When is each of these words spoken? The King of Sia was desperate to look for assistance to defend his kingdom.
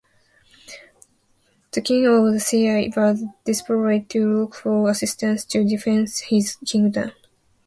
The 1.73 1.81
King 1.81 2.07
of 2.07 2.41
Sia 2.41 2.89
was 2.97 3.23
desperate 3.45 4.09
to 4.09 4.37
look 4.39 4.55
for 4.55 4.89
assistance 4.89 5.45
to 5.45 5.63
defend 5.63 6.09
his 6.27 6.55
kingdom. 6.65 7.11